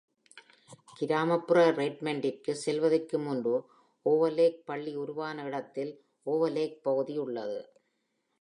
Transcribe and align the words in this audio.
கிராமப்புற 0.97 1.57
ரெட்மண்டிற்கு 1.71 2.51
செல்வதற்கு 2.63 3.19
முன்பு 3.19 3.53
ஓவர்லேக் 4.05 4.59
பள்ளி 4.65 4.95
உருவான 4.95 5.43
இடத்தில் 5.43 5.93
ஓவர்லேக் 6.25 6.77
பகுதி 6.81 7.17
உள்ளது. 7.17 7.59